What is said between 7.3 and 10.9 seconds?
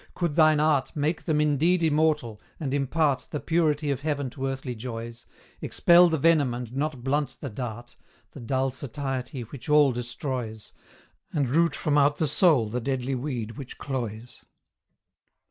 the dart The dull satiety which all destroys